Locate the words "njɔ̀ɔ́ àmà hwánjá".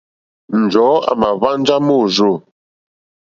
0.61-1.75